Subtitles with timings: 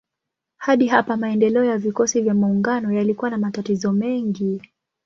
[0.57, 4.61] Hadi hapa maendeleo ya vikosi vya maungano yalikuwa na matatizo mengi.